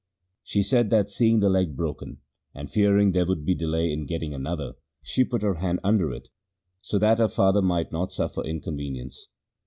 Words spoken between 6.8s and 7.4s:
so that her